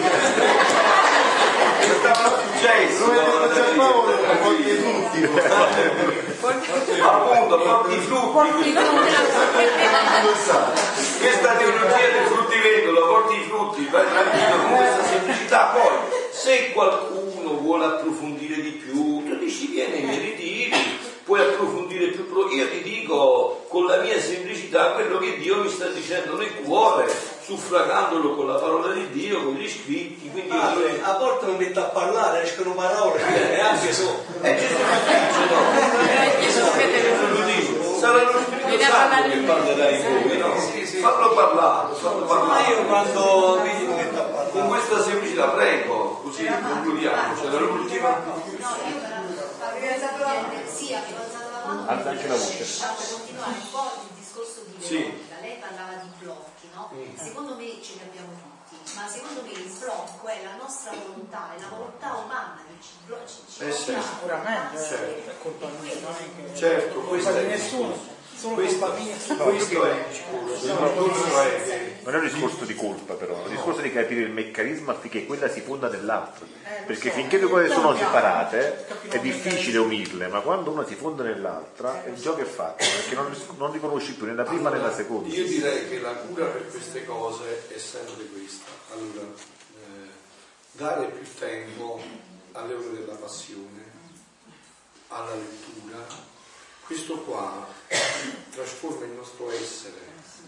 [1.98, 3.06] Stava successo.
[3.06, 4.02] Noi cercavamo
[4.42, 5.18] porti frutti.
[7.00, 8.74] Appunto, porti frutti.
[11.20, 15.72] Questa teologia dei frutti vendono, porti i frutti, vai tranquillo con questa semplicità.
[15.74, 15.96] Poi,
[16.30, 20.72] se qualcuno vuole approfondire di più, tu dici vieni nei ritiri,
[21.30, 22.26] puoi approfondire più.
[22.50, 27.06] Io ti dico con la mia semplicità quello che Dio mi sta dicendo nel cuore,
[27.44, 30.28] suffragandolo con la parola di Dio, con gli scritti.
[30.28, 33.20] Quindi Ah, io- a volte non metto a parlare, escono parole,
[33.56, 34.24] e anche so.
[34.42, 34.56] Eh,
[36.40, 40.54] Gesù lo dice, sarà lo Spirito Santo che parlerà in voi, no?
[41.00, 42.72] Fallo parlare, fallo Ma parlare.
[42.72, 44.68] io quando mi metto a Con parlare.
[44.68, 47.34] questa semplicità, prego, così concludiamo.
[47.40, 49.19] C'era l'ultima.
[49.60, 50.70] Avevo alzato la mano.
[50.72, 51.88] Sì, avevo alzato la mano.
[51.88, 52.84] Alza anche la voce.
[52.84, 54.96] Ah, Per continuare un po' il discorso di Sì.
[54.96, 56.90] Veronica, lei parlava di blocchi, no?
[57.16, 61.50] Secondo me ce li abbiamo tutti, ma secondo me il blocco è la nostra volontà,
[61.56, 63.24] è la volontà umana che ci blocca.
[63.24, 63.90] Eh sì.
[63.92, 64.08] blocca.
[64.08, 65.30] Sicuramente, eh, Certo.
[65.30, 67.94] è colpa mia, non è che Certo, colpa questo di è nessuno,
[68.36, 69.16] solo questo, colpa mia.
[69.16, 70.44] questo è il discorso.
[70.44, 72.24] Il discorso è Non è un
[73.14, 76.46] però, è un discorso di capire il meccanismo affinché quella si fonda nell'altro.
[76.86, 82.02] Perché finché due cose sono separate è difficile unirle, ma quando una si fonda nell'altra
[82.06, 85.28] il gioco è fatto, perché non, non riconosci più né la prima né la seconda.
[85.34, 88.70] Io direi che la cura per queste cose è sempre questa.
[88.92, 90.08] Allora, eh,
[90.72, 92.02] dare più tempo
[92.52, 93.84] alle ore della passione,
[95.08, 96.06] alla lettura,
[96.86, 97.68] questo qua
[98.50, 99.98] trasforma il nostro essere,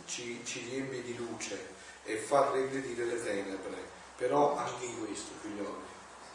[0.07, 3.91] ci, ci riempie di luce e fa regredire le tenebre.
[4.17, 5.83] Però anche in questo, figlioli,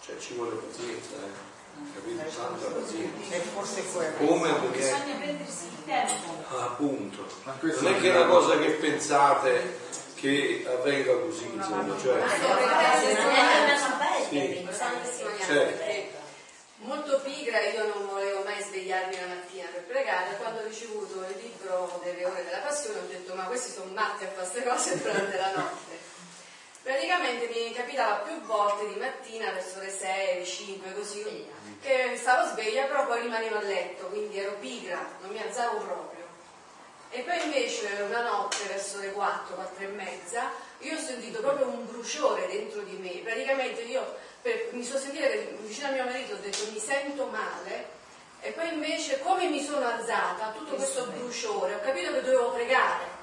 [0.03, 1.55] cioè ci vuole pazienza, eh?
[1.93, 2.23] capito?
[2.35, 3.35] Tanta pazienza.
[3.35, 3.83] E forse.
[4.17, 6.55] Come perché Bisogna prendersi il tempo.
[6.55, 7.25] Ah, appunto.
[7.43, 9.79] Non è che è una cosa che pensate
[10.15, 12.29] che avvenga così, insomma, cioè, Non
[13.29, 15.45] è una superbia Sì.
[15.45, 16.26] Certo.
[16.81, 21.35] Molto pigra, io non volevo mai svegliarmi la mattina per pregare, quando ho ricevuto il
[21.41, 24.97] libro delle ore della passione ho detto ma questi sono matti a fare queste cose
[25.01, 25.97] durante la notte.
[26.83, 31.47] Praticamente mi capitava più volte di mattina verso le 6, le 5, così,
[31.81, 36.25] che stavo sveglia però poi rimanevo a letto, quindi ero pigra, non mi alzavo proprio.
[37.09, 41.67] E poi invece una notte verso le 4, 4 e mezza, io ho sentito proprio
[41.67, 43.21] un bruciore dentro di me.
[43.23, 47.25] Praticamente io per- mi sono sentita che vicino a mio marito ho detto mi sento
[47.25, 47.95] male
[48.39, 53.15] e poi invece come mi sono alzata, tutto questo bruciore, ho capito che dovevo pregare.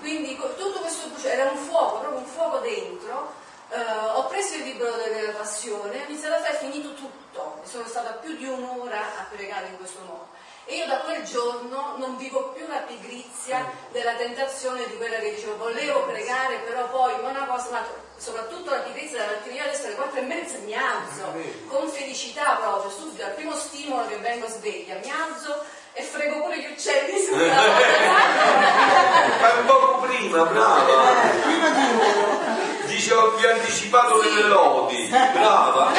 [0.00, 3.32] Quindi tutto questo bruciore, era un fuoco, proprio un fuoco dentro.
[3.70, 7.60] Eh, ho preso il libro della passione, ho iniziato a fare, è finito tutto.
[7.64, 10.28] E sono stata più di un'ora a pregare in questo modo.
[10.68, 15.36] E io da quel giorno non vivo più la pigrizia della tentazione di quella che
[15.36, 19.86] dicevo, volevo pregare, però poi una cosa, ma soprattutto la pigrizia della mattina, io adesso
[19.86, 21.32] alle quattro e mezza mi alzo,
[21.68, 26.58] con felicità proprio, subito, al primo stimolo che vengo sveglia, mi alzo e frego pure
[26.58, 27.54] gli uccelli sulla
[29.40, 31.12] Ma un poco prima, brava.
[31.42, 32.44] Prima di loro,
[32.86, 35.92] Dice ho più anticipato le lodi, brava.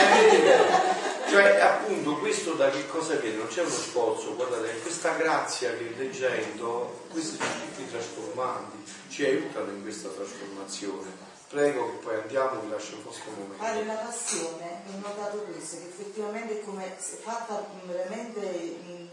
[1.30, 3.38] Cioè, appunto, questo da che cosa viene?
[3.38, 8.78] Non c'è uno sforzo, guardate, è questa grazia che leggendo, questi scritti trasformanti
[9.10, 11.26] ci aiutano in questa trasformazione.
[11.50, 13.56] Prego che poi andiamo, vi lascio un vostro momento.
[13.58, 18.40] Padre, la passione, ho notato questo, che effettivamente è come se fatta veramente
[18.86, 19.10] mh,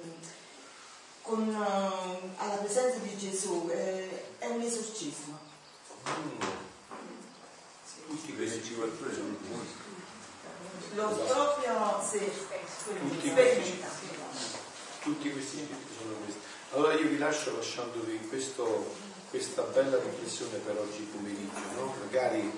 [1.23, 5.39] con, eh, alla presenza di Gesù, eh, è un esorcismo.
[8.07, 9.23] Tutti questi ci vuole prendere
[10.93, 13.89] Lo proprio se Tutti sperimenta.
[15.01, 16.41] Tutti questi scritti sono questi.
[16.73, 18.95] Allora io vi lascio lasciandovi questo-
[19.31, 21.95] questa bella riflessione per oggi pomeriggio, no?
[22.01, 22.57] Magari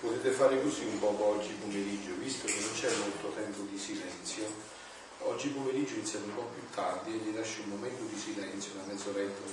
[0.00, 4.78] potete fare così un po' oggi pomeriggio, visto che non c'è molto tempo di silenzio.
[5.22, 8.84] Oggi pomeriggio iniziamo un po' più tardi e vi lascio un momento di silenzio, una
[8.86, 9.52] mezz'oretta, un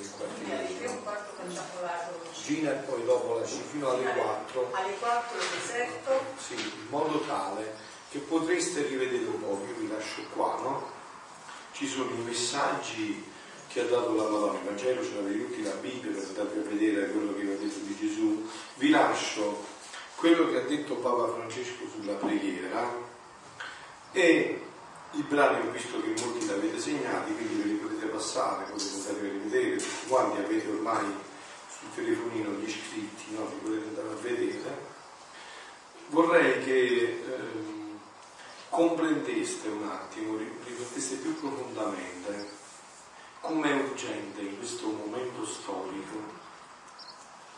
[1.81, 2.13] l'arco.
[2.41, 4.69] Gina e poi dopo lasci fino alle 4.
[4.71, 6.21] Alle 4 il deserto.
[6.37, 10.89] Sì, in modo tale che potreste rivedere un po', io vi lascio qua, no?
[11.71, 13.23] Ci sono i messaggi
[13.67, 16.69] che ha dato la Madonna, il Vangelo ce l'avete tutti la Bibbia per andarvi a
[16.69, 18.47] vedere quello che aveva detto di Gesù.
[18.75, 19.65] Vi lascio
[20.15, 23.05] quello che ha detto Papa Francesco sulla preghiera
[24.11, 24.61] e
[25.11, 28.95] i brani ho visto che molti li avete segnati, quindi ve li potete passare, potete
[28.95, 31.05] andare a rivedere, tutti quanti avete ormai
[31.69, 33.47] sul telefonino gli scritti, no?
[33.47, 34.95] li potete andare a vedere.
[36.09, 37.23] Vorrei che
[38.77, 42.47] comprendeste un attimo, rifletteste più profondamente
[43.41, 46.15] come è urgente in questo momento storico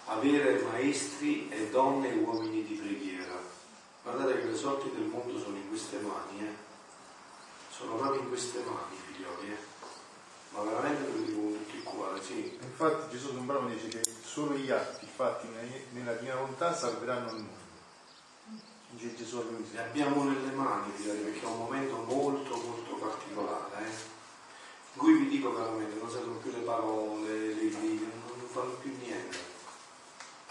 [0.05, 3.35] avere maestri e donne e uomini di preghiera.
[4.01, 6.53] Guardate che le sorti del mondo sono in queste mani, eh?
[7.69, 9.57] sono proprio in queste mani, figlioli, eh?
[10.51, 12.57] ma veramente ve lo dico con tutto il cuore, sì.
[12.61, 15.47] Infatti Gesù un brano dice che solo gli atti fatti
[15.91, 17.58] nella mia volontà salveranno il mondo.
[18.91, 19.65] Dice Gesù a lui.
[19.71, 24.17] Le abbiamo nelle mani, perché è un momento molto molto particolare, eh?
[24.93, 28.91] in cui vi dico veramente, non servono più le parole, le righe, non fanno più
[28.99, 29.37] niente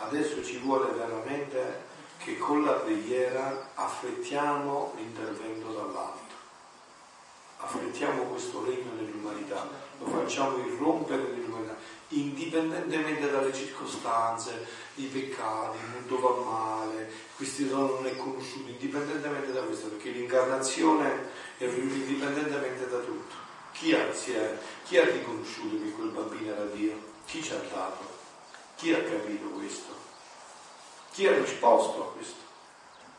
[0.00, 1.86] Adesso ci vuole veramente
[2.18, 6.34] che con la preghiera affrettiamo l'intervento dall'alto,
[7.58, 11.74] affrettiamo questo regno nell'umanità, lo facciamo irrompere nell'umanità,
[12.08, 19.52] indipendentemente dalle circostanze, i peccati, il mondo va male, questi dono non è conosciuto, indipendentemente
[19.52, 23.34] da questo, perché l'incarnazione è indipendentemente da tutto.
[23.72, 26.94] Chi ha, è, chi ha riconosciuto che quel bambino era Dio?
[27.26, 28.16] Chi ci ha dato?
[28.76, 29.94] Chi ha capito questo?
[31.12, 32.46] Chi ha risposto a questo?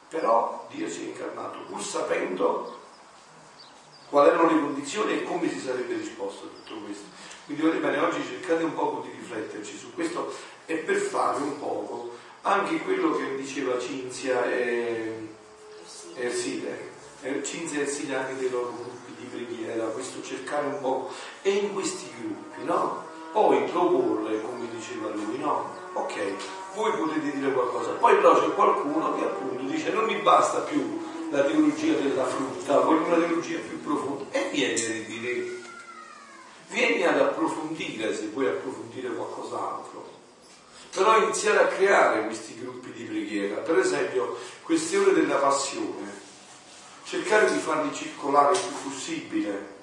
[0.09, 2.78] Però Dio si è incarnato pur sapendo
[4.09, 7.05] quali erano le condizioni e come si sarebbe risposto a tutto questo.
[7.45, 10.33] Quindi vorrei bene, oggi cercate un poco di rifletterci su questo
[10.65, 15.29] e per fare un poco anche quello che diceva Cinzia e
[16.15, 16.97] Ersile.
[17.21, 21.49] Eh, Cinzia e Ersile anche dei loro gruppi di preghiera, questo cercare un po' e
[21.51, 23.07] in questi gruppi, no?
[23.31, 25.77] poi proporre, come diceva lui, no?
[25.93, 26.15] Ok,
[26.75, 31.07] voi potete dire qualcosa, poi però c'è qualcuno che appunto dice non mi basta più
[31.29, 34.25] la teologia della frutta, voglio una teologia più profonda.
[34.31, 35.61] E vieni a dire,
[36.69, 40.17] vieni ad approfondire se vuoi approfondire qualcos'altro.
[40.91, 46.27] Però iniziare a creare questi gruppi di preghiera, per esempio queste ore della passione,
[47.03, 49.77] cercare di farli circolare il più possibile.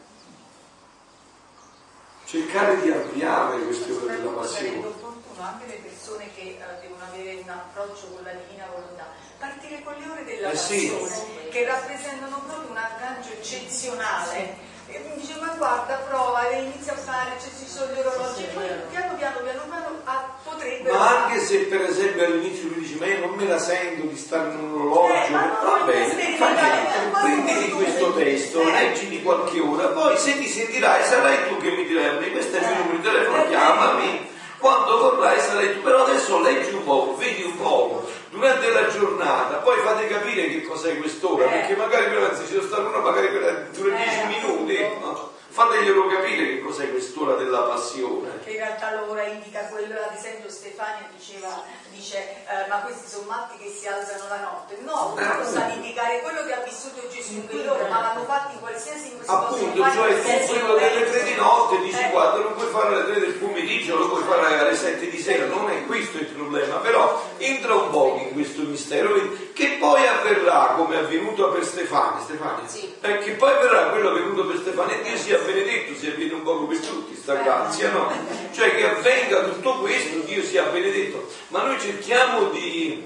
[2.25, 5.15] Cercare di ampliare queste ore della passione.
[5.39, 9.07] anche le persone che uh, devono avere un approccio con la divina volontà,
[9.39, 11.26] partire con le ore della eh passione, sì.
[11.57, 14.65] Che rappresentano proprio un aggancio eccezionale.
[14.89, 18.45] E mi dice ma guarda prova e inizia a fare, cioè, ci sono gli orologi,
[18.45, 20.93] e poi piano piano piano piano ah, potrebbe.
[20.93, 24.17] Ma anche se per esempio all'inizio lui dice ma io non me la sento di
[24.17, 28.71] stare in un orologio, eh, va bene, fa niente, prendi questo testo, eh.
[28.71, 32.31] leggi di qualche ora, poi se ti sentirai sarai tu che mi dirai a me,
[32.31, 36.41] questo è il mio numero di telefono, eh, chiamami, quando vorrai sarai tu, però adesso
[36.41, 41.49] leggi un po', vedi un po', durante la giornata, poi fate capire che cos'è quest'ora,
[41.49, 44.79] perché magari quella ci sono stato uno, magari quella dura 10 minuti.
[45.01, 45.35] No?
[45.57, 48.29] fateglielo capire che cos'è quest'ora della passione.
[48.45, 51.63] Che in realtà l'ora indica quello, ad esempio Stefania diceva,
[51.97, 54.79] dice, eh, ma questi sono matti che si alzano la notte.
[54.85, 55.45] No, eh.
[55.45, 59.17] sa indicare quello che ha vissuto Gesù in quell'ora, ma l'hanno fatto in qualsiasi in
[59.27, 62.11] Appunto, cioè tu quello delle tre di notte dici eh.
[62.11, 65.47] guarda, non puoi fare alle tre del pomeriggio, lo puoi fare alle sette di sera,
[65.47, 69.15] non è questo il problema, però entra un po' in questo mistero,
[69.53, 72.95] che poi avverrà come è avvenuto per Stefania, Stefania, sì.
[73.01, 76.43] eh, che poi avverrà quello avvenuto per Stefania e Dio sia benedetto, sia avviene un
[76.43, 78.09] poco per tutti sta grazia, no?
[78.53, 83.01] Cioè che avvenga tutto questo, Dio sia benedetto, ma noi cerchiamo di,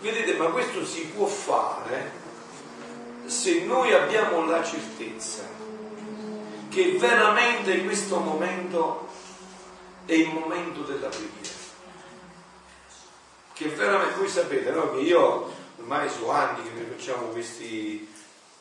[0.00, 2.12] vedete, ma questo si può fare
[3.26, 5.42] se noi abbiamo la certezza
[6.68, 9.08] che veramente questo momento
[10.06, 11.56] è il momento della preghiera.
[13.52, 14.92] Che veramente, voi sapete no?
[14.92, 18.08] che io ormai sono anni che noi facciamo questi,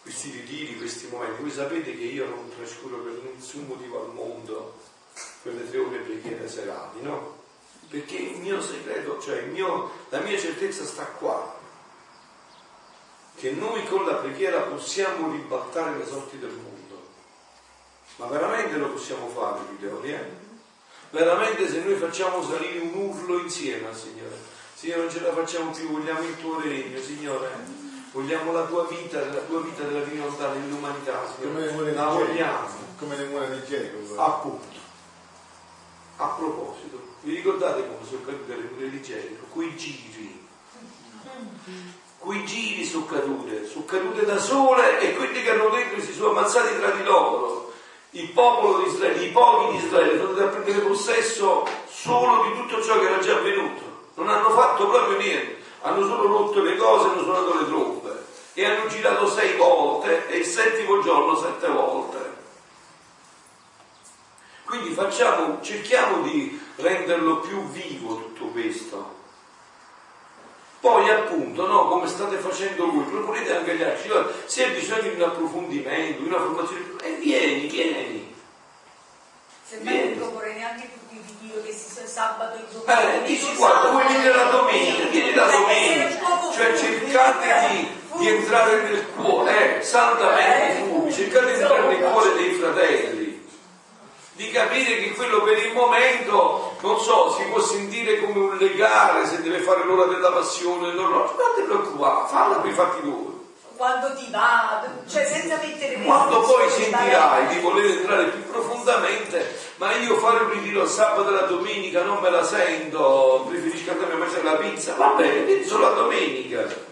[0.02, 1.44] questi ritiri, questi momenti.
[1.44, 4.80] Voi sapete che io non trascuro per nessun motivo al mondo
[5.44, 7.37] quelle tre ore preghiere serali, no?
[7.90, 11.56] Perché il mio segreto, cioè il mio, la mia certezza sta qua,
[13.36, 17.06] che noi con la preghiera possiamo ribaltare le sorti del mondo.
[18.18, 20.46] Ma veramente lo possiamo fare, figlioli, eh?
[21.12, 24.38] Veramente se noi facciamo salire un urlo insieme al Signore,
[24.74, 27.50] Signore non ce la facciamo più, vogliamo il tuo regno, Signore
[28.12, 32.86] vogliamo la tua vita, la tua vita della divinità, dell'umanità, come la vogliamo.
[32.98, 34.20] Come le mura di Gerico.
[34.20, 34.76] Appunto.
[36.18, 39.46] A proposito, vi ricordate come sono cadute le mura di Gerico?
[39.52, 40.46] Quei giri.
[42.18, 46.30] Quei giri sono cadute, sono cadute da sole e quelli che hanno dentro si sono
[46.30, 47.74] ammazzati tra di loro.
[48.12, 52.54] Il popolo di Israele, i pochi di Israele sono andati a prendere possesso solo di
[52.56, 54.06] tutto ciò che era già avvenuto.
[54.16, 58.66] Non hanno fatto proprio niente hanno solo rotto le cose, hanno suonato le trombe e
[58.66, 62.36] hanno girato sei volte e il settimo giorno sette volte.
[64.66, 69.16] Quindi facciamo, cerchiamo di renderlo più vivo tutto questo.
[70.80, 74.12] Poi appunto, no, come state facendo voi, proponete anche agli altri,
[74.46, 78.36] se hai bisogno di un approfondimento, di una formazione, e eh, vieni, vieni.
[79.68, 83.22] Se non proporre neanche tutti i ritiro che si sabato e domenica.
[83.22, 86.52] Eh, dici guarda, vuoi venire la domenica, vieni la domenica.
[86.54, 92.34] Cioè cercate di, di, entrare nel cuore, eh, santamente eh, cercate di entrare nel cuore
[92.36, 93.27] dei fratelli
[94.38, 99.26] di capire che quello per il momento, non so, si può sentire come un legale
[99.26, 101.24] se deve fare l'ora della passione, non
[101.56, 103.36] ti preoccupare, falla per i fatti tuoi.
[103.76, 109.96] Quando ti va, cioè senza mettere Quando poi sentirai di voler entrare più profondamente, ma
[109.96, 114.14] io fare un ritiro il sabato e la domenica non me la sento, preferisco andare
[114.14, 116.86] a mangiare la pizza, va bene, vieni solo la domenica.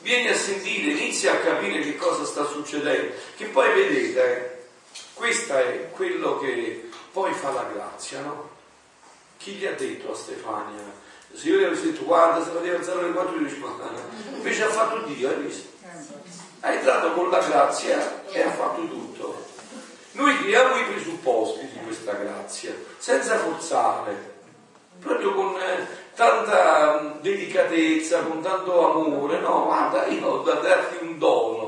[0.00, 4.57] Vieni a sentire, inizia a capire che cosa sta succedendo, che poi vedete, eh,
[5.18, 8.50] questo è quello che poi fa la grazia, no?
[9.36, 11.06] Chi gli ha detto a Stefania?
[11.34, 13.62] Se io gli avessi detto guarda se la devi alzare alle 4 di
[14.32, 15.68] invece ha fatto Dio, hai visto?
[16.60, 19.46] Ha entrato con la grazia e ha fatto tutto.
[20.12, 24.36] Noi creiamo i presupposti di questa grazia, senza forzare,
[25.00, 29.40] proprio con eh, tanta delicatezza, con tanto amore.
[29.40, 31.67] No, guarda, io ho da darti un dono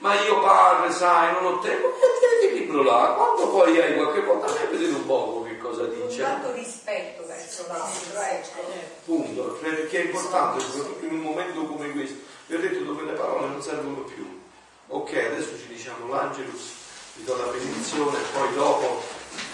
[0.00, 4.20] ma io padre, sai, non ho tempo, metti il libro là, quando poi hai qualche
[4.22, 6.22] volta, vai a vedere un poco che cosa dice.
[6.22, 8.60] Con tanto rispetto verso l'altro, ecco.
[9.04, 12.18] Punto, perché è importante, soprattutto in un momento come questo.
[12.46, 14.40] Vi ho detto dove le parole non servono più.
[14.88, 16.72] Ok, adesso ci diciamo l'Angelus,
[17.14, 19.02] vi do la benedizione, poi dopo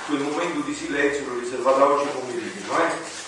[0.07, 3.26] quel momento di silenzio lo riservate oggi pomeriggio, eh?